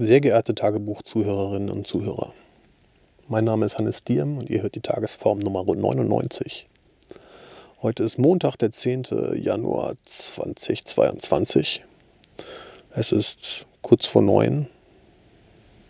[0.00, 2.32] Sehr geehrte Tagebuch-Zuhörerinnen und Zuhörer,
[3.26, 6.68] mein Name ist Hannes Diem und ihr hört die Tagesform Nummer 99.
[7.82, 9.06] Heute ist Montag, der 10.
[9.34, 11.84] Januar 2022.
[12.92, 14.68] Es ist kurz vor neun.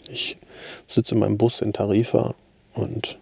[0.08, 0.38] Ich
[0.86, 2.34] sitze in meinem Bus in Tarifa
[2.72, 3.18] und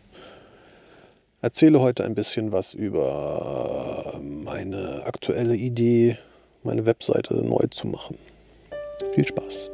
[1.40, 6.16] erzähle heute ein bisschen was über meine aktuelle Idee,
[6.62, 8.18] meine Webseite neu zu machen.
[9.14, 9.70] Viel Spaß!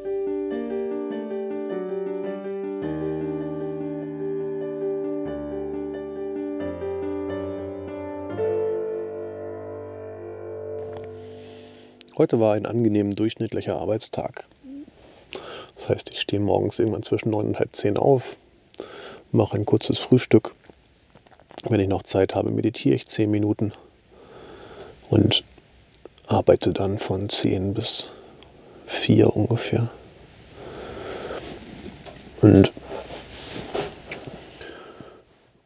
[12.18, 14.46] Heute war ein angenehm durchschnittlicher Arbeitstag.
[15.76, 18.36] Das heißt, ich stehe morgens irgendwann zwischen neun und halb zehn auf,
[19.30, 20.54] mache ein kurzes Frühstück.
[21.70, 23.72] Wenn ich noch Zeit habe, meditiere ich zehn Minuten
[25.08, 25.42] und
[26.26, 28.08] arbeite dann von zehn bis
[28.86, 29.88] vier ungefähr.
[32.42, 32.72] Und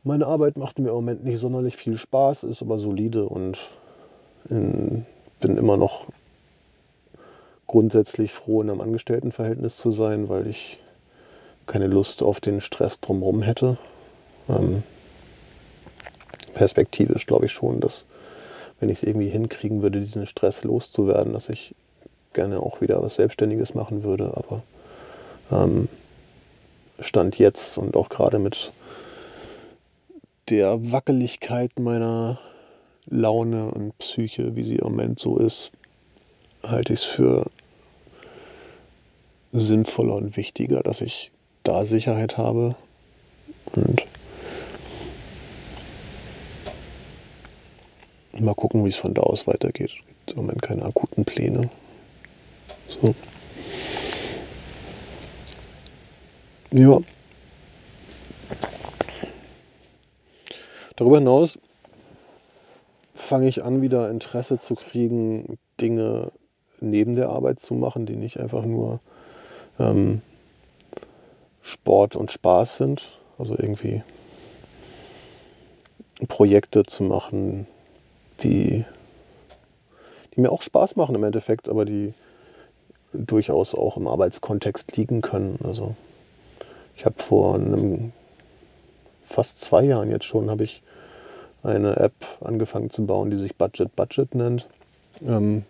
[0.04, 3.58] meine Arbeit macht mir im Moment nicht sonderlich viel Spaß, ist aber solide und
[4.48, 5.04] bin
[5.56, 6.06] immer noch
[7.66, 10.78] grundsätzlich froh, in einem Angestelltenverhältnis zu sein, weil ich
[11.66, 13.76] keine Lust auf den Stress drumherum hätte.
[14.48, 14.82] Ähm,
[16.54, 18.04] perspektivisch glaube ich schon, dass
[18.78, 21.74] wenn ich es irgendwie hinkriegen würde, diesen Stress loszuwerden, dass ich
[22.34, 24.32] gerne auch wieder was Selbstständiges machen würde.
[24.36, 24.62] Aber
[25.50, 25.88] ähm,
[27.00, 28.72] Stand jetzt und auch gerade mit
[30.48, 32.38] der Wackeligkeit meiner
[33.06, 35.72] Laune und Psyche, wie sie im Moment so ist,
[36.68, 37.50] halte ich es für
[39.52, 41.30] sinnvoller und wichtiger, dass ich
[41.62, 42.76] da Sicherheit habe
[43.74, 44.04] und
[48.38, 49.90] mal gucken, wie es von da aus weitergeht.
[49.90, 51.70] Es gibt im Moment keine akuten Pläne.
[52.88, 53.14] So.
[56.72, 57.00] Ja.
[60.96, 61.58] Darüber hinaus
[63.12, 66.30] fange ich an, wieder Interesse zu kriegen, Dinge
[66.80, 69.00] neben der Arbeit zu machen, die nicht einfach nur
[69.78, 70.22] ähm,
[71.62, 73.10] Sport und Spaß sind.
[73.38, 74.02] Also irgendwie
[76.28, 77.66] Projekte zu machen,
[78.40, 78.84] die,
[80.34, 82.14] die mir auch Spaß machen im Endeffekt, aber die
[83.12, 85.58] durchaus auch im Arbeitskontext liegen können.
[85.62, 85.94] Also
[86.96, 88.12] ich habe vor einem
[89.24, 90.82] fast zwei Jahren jetzt schon habe ich
[91.62, 94.66] eine App angefangen zu bauen, die sich Budget Budget nennt,
[95.26, 95.64] ähm,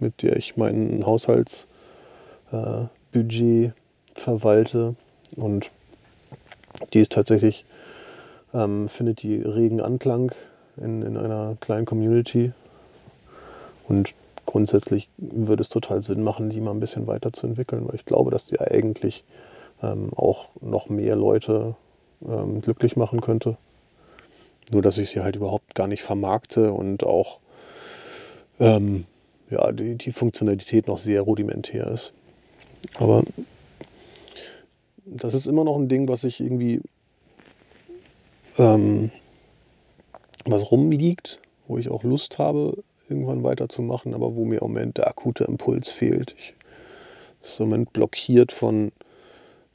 [0.00, 1.66] mit der ich meinen Haushaltsbudget
[3.14, 3.72] äh,
[4.14, 4.94] verwalte
[5.36, 5.70] und
[6.92, 7.64] die ist tatsächlich
[8.54, 10.32] ähm, findet die regen Anklang
[10.76, 12.52] in, in einer kleinen Community
[13.88, 14.14] und
[14.46, 18.46] grundsätzlich würde es total Sinn machen, die mal ein bisschen weiterzuentwickeln, weil ich glaube, dass
[18.46, 19.24] die eigentlich
[19.82, 21.74] ähm, auch noch mehr Leute
[22.26, 23.56] ähm, glücklich machen könnte.
[24.70, 27.38] Nur, dass ich sie halt überhaupt gar nicht vermarkte und auch
[28.60, 29.06] ähm,
[29.50, 32.12] ja, die, die Funktionalität noch sehr rudimentär ist.
[32.98, 33.22] Aber
[35.04, 36.80] das ist immer noch ein Ding, was ich irgendwie
[38.58, 39.10] ähm,
[40.44, 45.08] was rumliegt, wo ich auch Lust habe, irgendwann weiterzumachen, aber wo mir im Moment der
[45.08, 46.34] akute Impuls fehlt.
[46.38, 46.54] Ich,
[47.40, 48.92] das ist im Moment blockiert von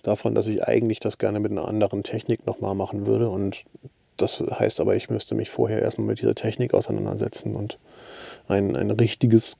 [0.03, 3.29] davon, dass ich eigentlich das gerne mit einer anderen Technik nochmal machen würde.
[3.29, 3.63] Und
[4.17, 7.79] das heißt aber, ich müsste mich vorher erstmal mit dieser Technik auseinandersetzen und
[8.47, 9.55] ein, ein richtiges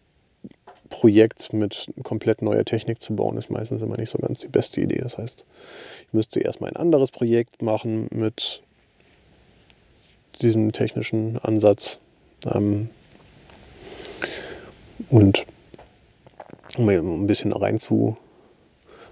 [0.94, 4.80] Projekt mit komplett neuer Technik zu bauen, ist meistens immer nicht so ganz die beste
[4.80, 5.00] Idee.
[5.02, 5.44] Das heißt,
[6.06, 8.62] ich müsste erstmal ein anderes Projekt machen mit
[10.40, 11.98] diesem technischen Ansatz.
[12.46, 12.92] Ähm,
[15.09, 15.48] und
[16.78, 18.16] um ein bisschen reinzu,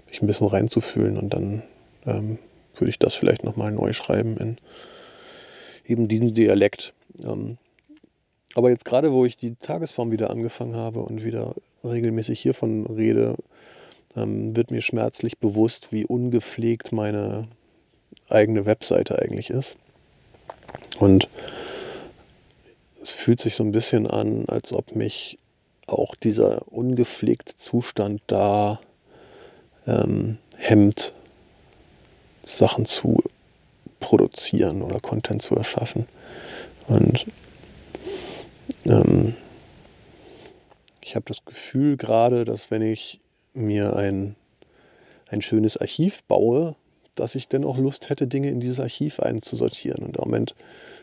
[0.08, 1.64] mich ein bisschen reinzufühlen und dann
[2.06, 2.38] ähm,
[2.76, 4.56] würde ich das vielleicht nochmal neu schreiben in
[5.84, 6.94] eben diesem Dialekt.
[7.20, 7.58] Ähm,
[8.54, 11.54] aber jetzt gerade, wo ich die Tagesform wieder angefangen habe und wieder
[11.84, 13.36] regelmäßig hiervon rede,
[14.16, 17.48] ähm, wird mir schmerzlich bewusst, wie ungepflegt meine
[18.28, 19.76] eigene Webseite eigentlich ist.
[20.98, 21.28] Und
[23.02, 25.38] es fühlt sich so ein bisschen an, als ob mich
[25.86, 28.80] auch dieser ungepflegte Zustand da
[29.86, 31.12] ähm, hemmt,
[32.44, 33.22] Sachen zu
[34.00, 36.06] produzieren oder Content zu erschaffen.
[36.88, 37.26] Und
[38.84, 39.34] ähm,
[41.00, 43.20] ich habe das Gefühl gerade, dass wenn ich
[43.54, 44.36] mir ein,
[45.28, 46.76] ein schönes Archiv baue,
[47.14, 50.04] dass ich dennoch Lust hätte, Dinge in dieses Archiv einzusortieren.
[50.04, 50.54] Und im Moment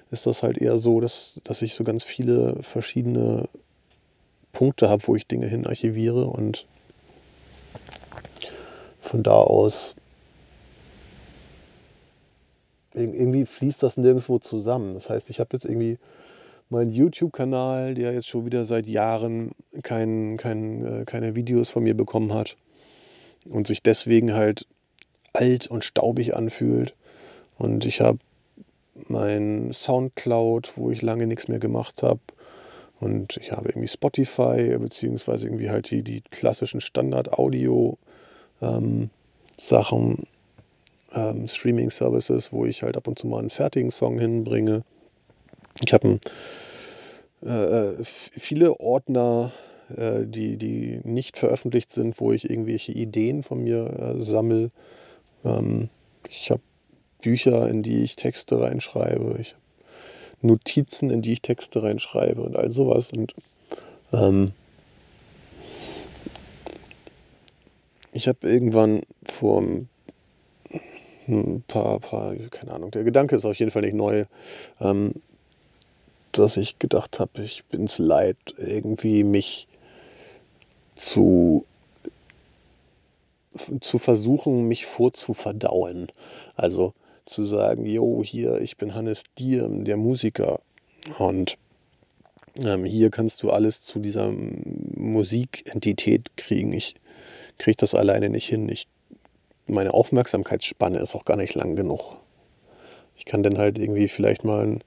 [0.09, 3.47] ist das halt eher so, dass, dass ich so ganz viele verschiedene
[4.51, 6.65] Punkte habe, wo ich Dinge hin archiviere und
[9.01, 9.95] von da aus
[12.93, 14.93] irgendwie fließt das nirgendwo zusammen.
[14.93, 15.99] Das heißt, ich habe jetzt irgendwie
[16.69, 19.51] meinen YouTube-Kanal, der jetzt schon wieder seit Jahren
[19.83, 22.57] kein, kein, äh, keine Videos von mir bekommen hat
[23.49, 24.67] und sich deswegen halt
[25.33, 26.95] alt und staubig anfühlt.
[27.57, 28.19] Und ich habe
[29.07, 32.19] mein Soundcloud, wo ich lange nichts mehr gemacht habe.
[32.99, 37.97] Und ich habe irgendwie Spotify, beziehungsweise irgendwie halt die, die klassischen Standard-Audio-Sachen,
[40.01, 40.17] ähm,
[41.13, 44.83] ähm, Streaming-Services, wo ich halt ab und zu mal einen fertigen Song hinbringe.
[45.85, 46.19] Ich habe
[47.41, 49.51] äh, viele Ordner,
[49.95, 54.71] äh, die, die nicht veröffentlicht sind, wo ich irgendwelche Ideen von mir äh, sammle.
[55.45, 55.89] Ähm,
[56.29, 56.61] ich habe
[57.21, 59.37] Bücher, in die ich Texte reinschreibe.
[59.39, 59.61] Ich habe
[60.41, 63.11] Notizen, in die ich Texte reinschreibe und all sowas.
[63.11, 63.35] Und
[64.13, 64.51] ähm,
[68.11, 69.89] ich habe irgendwann vor ein
[71.67, 74.25] paar, paar, keine Ahnung, der Gedanke ist auf jeden Fall nicht neu,
[74.81, 75.13] ähm,
[76.31, 79.67] dass ich gedacht habe, ich bin es leid, irgendwie mich
[80.95, 81.65] zu
[83.81, 86.11] zu versuchen, mich vorzuverdauen.
[86.55, 86.93] Also
[87.25, 90.59] zu sagen, jo, hier, ich bin Hannes Diem, der Musiker.
[91.17, 91.57] Und
[92.57, 96.73] ähm, hier kannst du alles zu dieser Musikentität kriegen.
[96.73, 96.95] Ich
[97.57, 98.69] kriege das alleine nicht hin.
[98.69, 98.87] Ich,
[99.67, 102.17] meine Aufmerksamkeitsspanne ist auch gar nicht lang genug.
[103.15, 104.83] Ich kann dann halt irgendwie vielleicht mal ein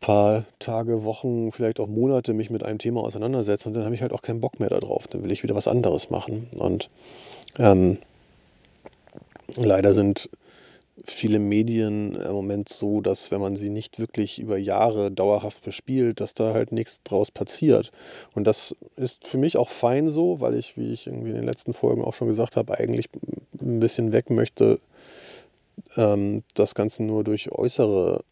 [0.00, 4.02] paar Tage, Wochen, vielleicht auch Monate mich mit einem Thema auseinandersetzen und dann habe ich
[4.02, 5.06] halt auch keinen Bock mehr darauf.
[5.08, 6.48] Dann will ich wieder was anderes machen.
[6.56, 6.88] Und
[7.58, 7.98] ähm,
[9.56, 10.30] leider sind
[11.04, 16.20] viele Medien im Moment so, dass wenn man sie nicht wirklich über Jahre dauerhaft bespielt,
[16.20, 17.90] dass da halt nichts draus passiert.
[18.34, 21.44] Und das ist für mich auch fein so, weil ich, wie ich irgendwie in den
[21.44, 23.08] letzten Folgen auch schon gesagt habe, eigentlich
[23.60, 24.80] ein bisschen weg möchte,
[25.96, 28.22] ähm, das Ganze nur durch äußere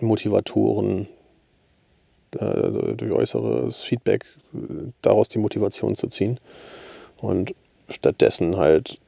[0.00, 1.08] Motivatoren,
[2.38, 4.24] äh, durch äußeres Feedback
[5.02, 6.38] daraus die Motivation zu ziehen.
[7.16, 7.54] Und
[7.88, 9.00] stattdessen halt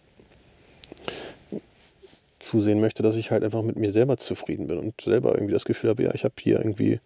[2.38, 5.64] zusehen möchte, dass ich halt einfach mit mir selber zufrieden bin und selber irgendwie das
[5.64, 7.00] Gefühl habe, ja, ich habe hier irgendwie,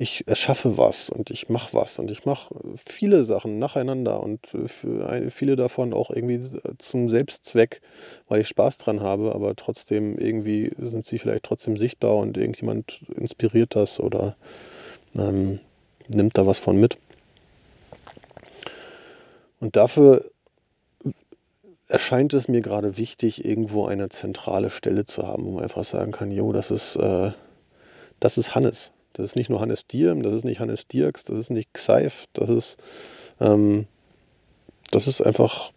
[0.00, 2.54] ich erschaffe was und ich mache was und ich mache
[2.86, 4.46] viele Sachen nacheinander und
[5.28, 6.40] viele davon auch irgendwie
[6.78, 7.80] zum Selbstzweck,
[8.28, 13.02] weil ich Spaß dran habe, aber trotzdem irgendwie sind sie vielleicht trotzdem sichtbar und irgendjemand
[13.16, 14.36] inspiriert das oder
[15.16, 15.58] ähm,
[16.06, 16.96] nimmt da was von mit.
[19.58, 20.24] Und dafür
[21.88, 26.12] erscheint es mir gerade wichtig, irgendwo eine zentrale Stelle zu haben, wo man einfach sagen
[26.12, 27.32] kann, jo, das ist, äh,
[28.20, 28.92] das ist Hannes.
[29.18, 32.26] Das ist nicht nur Hannes Dierm, das ist nicht Hannes Dirks, das ist nicht Xeif,
[32.34, 32.76] das ist,
[33.40, 33.88] ähm,
[34.92, 35.72] das ist einfach,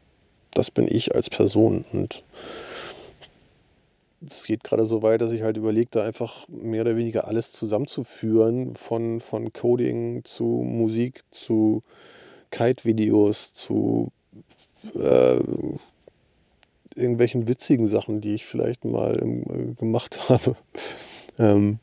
[0.54, 1.84] das bin ich als Person.
[1.92, 2.24] Und
[4.30, 7.52] es geht gerade so weit, dass ich halt überlege, da einfach mehr oder weniger alles
[7.52, 11.82] zusammenzuführen, von, von Coding zu Musik zu
[12.52, 14.12] Kite-Videos zu
[14.94, 15.40] äh,
[16.96, 20.56] irgendwelchen witzigen Sachen, die ich vielleicht mal äh, gemacht habe.
[21.40, 21.80] Ähm,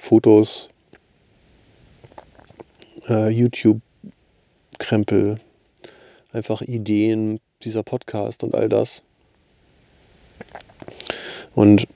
[0.00, 0.68] Fotos,
[3.08, 5.40] äh, YouTube-Krempel,
[6.32, 9.02] einfach Ideen, dieser Podcast und all das.
[11.54, 11.88] Und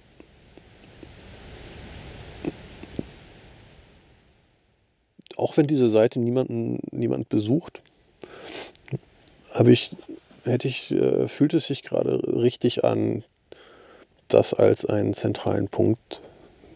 [5.36, 7.82] auch wenn diese Seite niemanden, niemand besucht,
[9.52, 9.96] habe ich
[10.44, 13.24] hätte ich, äh, fühlt es sich gerade richtig an,
[14.28, 16.22] das als einen zentralen Punkt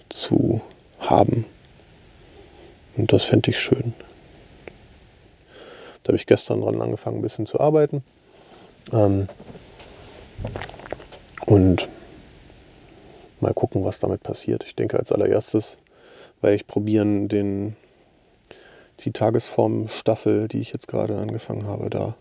[0.08, 0.60] zu
[1.10, 1.44] haben.
[2.96, 3.92] Und das fände ich schön.
[6.02, 8.02] Da habe ich gestern dran angefangen, ein bisschen zu arbeiten.
[8.92, 9.28] Ähm,
[11.46, 11.88] und
[13.40, 14.64] mal gucken, was damit passiert.
[14.64, 15.78] Ich denke, als allererstes
[16.40, 17.76] werde ich probieren, den,
[19.00, 22.16] die Tagesform-Staffel, die ich jetzt gerade angefangen habe, da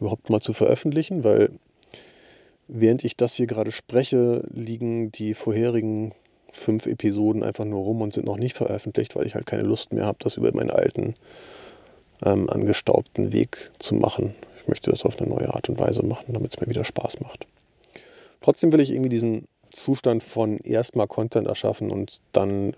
[0.00, 1.50] überhaupt mal zu veröffentlichen, weil
[2.66, 6.12] während ich das hier gerade spreche, liegen die vorherigen
[6.52, 9.92] fünf Episoden einfach nur rum und sind noch nicht veröffentlicht, weil ich halt keine Lust
[9.92, 11.14] mehr habe, das über meinen alten
[12.24, 14.34] ähm, angestaubten Weg zu machen.
[14.60, 17.20] Ich möchte das auf eine neue Art und Weise machen, damit es mir wieder Spaß
[17.20, 17.46] macht.
[18.42, 22.72] Trotzdem will ich irgendwie diesen Zustand von erstmal Content erschaffen und dann äh,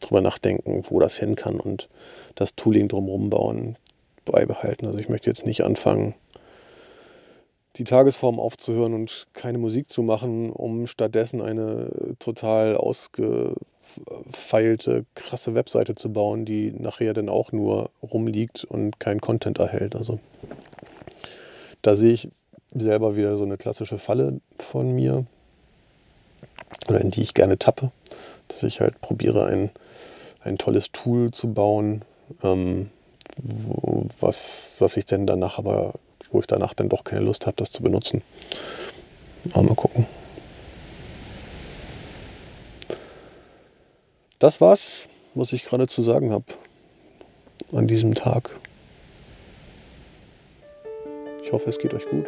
[0.00, 1.88] drüber nachdenken, wo das hin kann und
[2.36, 3.76] das Tooling drumherum bauen,
[4.24, 4.86] beibehalten.
[4.86, 6.14] Also ich möchte jetzt nicht anfangen,
[7.76, 13.56] die Tagesform aufzuhören und keine Musik zu machen, um stattdessen eine total ausgefeilte,
[15.14, 19.94] krasse Webseite zu bauen, die nachher dann auch nur rumliegt und keinen Content erhält.
[19.94, 20.18] Also
[21.82, 22.30] da sehe ich
[22.74, 25.26] selber wieder so eine klassische Falle von mir,
[26.88, 27.90] oder in die ich gerne tappe,
[28.48, 29.70] dass ich halt probiere, ein,
[30.42, 32.02] ein tolles Tool zu bauen,
[32.42, 32.90] ähm,
[34.20, 35.94] was, was ich denn danach aber,
[36.30, 38.22] wo ich danach dann doch keine Lust habe, das zu benutzen.
[39.52, 40.06] Aber mal gucken.
[44.38, 46.44] Das war's, was ich gerade zu sagen habe
[47.72, 48.50] an diesem Tag.
[51.42, 52.26] Ich hoffe, es geht euch gut.